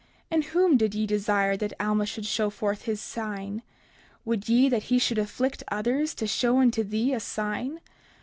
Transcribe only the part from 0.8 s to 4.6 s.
ye desire that Alma should show forth his sign? Would